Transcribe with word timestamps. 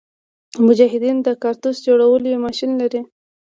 مجاهدین 0.65 1.17
د 1.23 1.27
کارتوس 1.43 1.77
جوړولو 1.87 2.25
یو 2.33 2.43
ماشین 2.47 2.71
لري. 2.81 3.01